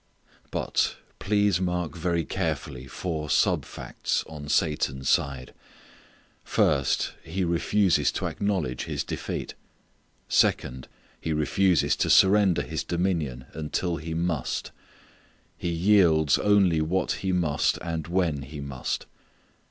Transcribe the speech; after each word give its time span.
But, 0.49 0.95
please 1.19 1.61
mark 1.61 1.95
very 1.95 2.25
carefully 2.25 2.87
four 2.87 3.29
sub 3.29 3.63
facts 3.65 4.23
on 4.27 4.49
Satan's 4.49 5.07
side. 5.07 5.53
First, 6.43 7.13
he 7.23 7.43
refuses 7.43 8.11
to 8.13 8.25
acknowledge 8.25 8.85
his 8.85 9.03
defeat. 9.03 9.53
Second, 10.27 10.87
he 11.19 11.33
refuses 11.33 11.95
to 11.97 12.09
surrender 12.09 12.63
his 12.63 12.83
dominion 12.83 13.45
until 13.53 13.97
he 13.97 14.15
must. 14.15 14.71
He 15.55 15.69
yields 15.69 16.39
only 16.39 16.81
what 16.81 17.11
he 17.21 17.31
must 17.31 17.77
and 17.83 18.07
when 18.07 18.41
he 18.41 18.59
must. 18.59 19.05